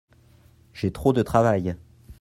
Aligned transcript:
j'ai 0.73 0.91
trop 0.91 1.13
de 1.13 1.21
travail. 1.21 1.75